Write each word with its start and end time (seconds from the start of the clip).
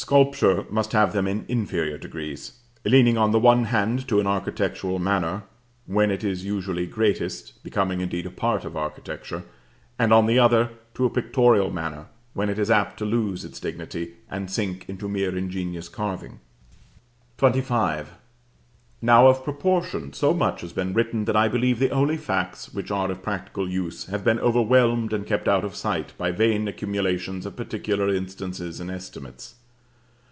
Sculpture 0.00 0.64
must 0.70 0.92
have 0.92 1.12
them 1.12 1.26
in 1.26 1.44
inferior 1.48 1.98
degrees; 1.98 2.52
leaning, 2.84 3.18
on 3.18 3.32
the 3.32 3.38
one 3.40 3.64
hand, 3.64 4.06
to 4.06 4.20
an 4.20 4.28
architectural 4.28 5.00
manner, 5.00 5.42
when 5.86 6.08
it 6.12 6.22
is 6.22 6.44
usually 6.44 6.86
greatest 6.86 7.60
(becoming, 7.64 8.00
indeed, 8.00 8.24
a 8.24 8.30
part 8.30 8.64
of 8.64 8.76
Architecture), 8.76 9.42
and, 9.98 10.12
on 10.12 10.26
the 10.26 10.38
other, 10.38 10.70
to 10.94 11.04
a 11.04 11.10
pictorial 11.10 11.72
manner, 11.72 12.06
when 12.32 12.48
it 12.48 12.60
is 12.60 12.70
apt 12.70 12.96
to 12.98 13.04
lose 13.04 13.44
its 13.44 13.58
dignity, 13.58 14.12
and 14.30 14.52
sink 14.52 14.84
into 14.88 15.08
mere 15.08 15.36
ingenious 15.36 15.88
carving. 15.88 16.38
XXV. 17.36 18.06
Now, 19.02 19.26
of 19.26 19.42
Proportion 19.42 20.12
so 20.12 20.32
much 20.32 20.60
has 20.60 20.72
been 20.72 20.94
written, 20.94 21.24
that 21.24 21.36
I 21.36 21.48
believe 21.48 21.80
the 21.80 21.90
only 21.90 22.16
facts 22.16 22.72
which 22.72 22.92
are 22.92 23.10
of 23.10 23.24
practical 23.24 23.68
use 23.68 24.04
have 24.04 24.22
been 24.22 24.38
overwhelmed 24.38 25.12
and 25.12 25.26
kept 25.26 25.48
out 25.48 25.64
of 25.64 25.74
sight 25.74 26.16
by 26.16 26.30
vain 26.30 26.68
accumulations 26.68 27.44
of 27.46 27.56
particular 27.56 28.08
instances 28.14 28.78
and 28.78 28.92
estimates. 28.92 29.56